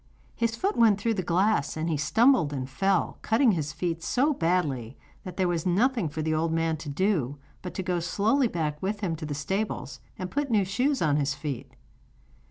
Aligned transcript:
his 0.35 0.55
foot 0.55 0.75
went 0.75 0.99
through 0.99 1.13
the 1.13 1.21
glass, 1.21 1.77
and 1.77 1.87
he 1.87 1.95
stumbled 1.95 2.51
and 2.51 2.67
fell, 2.67 3.19
cutting 3.21 3.51
his 3.51 3.71
feet 3.71 4.01
so 4.01 4.33
badly 4.33 4.97
that 5.23 5.37
there 5.37 5.47
was 5.47 5.63
nothing 5.63 6.09
for 6.09 6.23
the 6.23 6.33
old 6.33 6.51
man 6.51 6.75
to 6.75 6.89
do 6.89 7.37
but 7.61 7.75
to 7.75 7.83
go 7.83 7.99
slowly 7.99 8.47
back 8.47 8.81
with 8.81 9.01
him 9.01 9.15
to 9.15 9.27
the 9.27 9.35
stables, 9.35 9.99
and 10.17 10.31
put 10.31 10.49
new 10.49 10.65
shoes 10.65 11.03
on 11.03 11.17
his 11.17 11.35
feet. 11.35 11.75